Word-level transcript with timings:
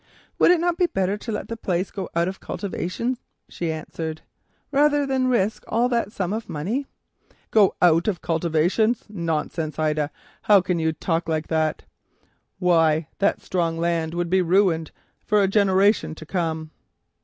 "Would 0.39 0.49
it 0.49 0.59
not 0.59 0.77
be 0.77 0.87
better 0.87 1.15
to 1.15 1.31
let 1.31 1.47
the 1.47 1.55
place 1.55 1.91
go 1.91 2.09
out 2.15 2.27
of 2.27 2.39
cultivation, 2.39 3.19
rather 4.71 5.05
than 5.05 5.27
risk 5.27 5.63
so 5.69 5.75
much 6.27 6.49
money?" 6.49 6.71
she 6.71 6.79
answered. 6.81 6.89
"Go 7.51 7.75
out 7.79 8.07
of 8.07 8.19
cultivation! 8.19 8.95
Nonsense, 9.07 9.77
Ida, 9.77 10.09
how 10.41 10.59
can 10.59 10.79
you 10.79 10.91
talk 10.91 11.29
like 11.29 11.49
that? 11.49 11.83
Why 12.57 13.09
that 13.19 13.41
strong 13.41 13.77
land 13.77 14.15
would 14.15 14.31
be 14.31 14.41
ruined 14.41 14.89
for 15.23 15.43
a 15.43 15.47
generation 15.47 16.15
to 16.15 16.25
come." 16.25 16.71